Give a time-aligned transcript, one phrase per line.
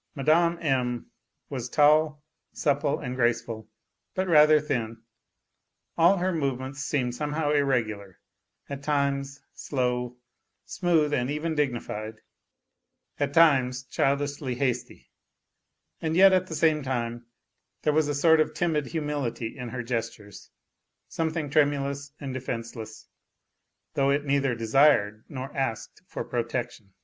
[0.14, 0.56] Mme.
[0.62, 1.10] M.
[1.50, 3.68] was tall, supple and graceful,
[4.14, 5.02] but rather thin.
[5.98, 8.18] All her movements seemed somehow irregular,
[8.70, 10.16] at times slow,
[10.64, 12.22] smooth, and even dignified,
[13.20, 15.10] at times childishly hasty;
[16.00, 17.26] and yet, at the same time,
[17.82, 20.48] there was a sort of timid humility in her gestures,
[21.08, 23.10] something tremulous and defenceless,
[23.92, 26.94] though it neither desired nor asked for protection.